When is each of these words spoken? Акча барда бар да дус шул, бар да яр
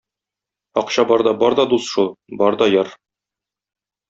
Акча 0.81 1.05
барда 1.11 1.33
бар 1.43 1.57
да 1.59 1.67
дус 1.75 1.91
шул, 1.93 2.09
бар 2.41 2.59
да 2.63 2.71
яр 2.79 2.91